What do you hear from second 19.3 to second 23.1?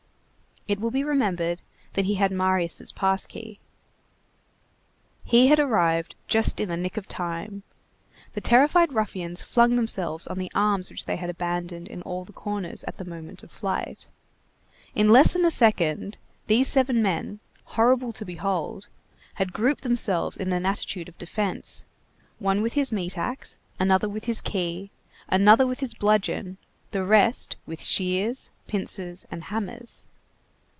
had grouped themselves in an attitude of defence, one with his